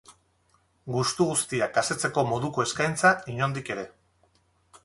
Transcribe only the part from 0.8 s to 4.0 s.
Gustu guztiak asetzeko moduko eskaintza, inondik ere.